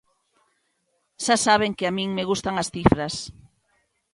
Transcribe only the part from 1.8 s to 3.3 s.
a min me gustan as cifras.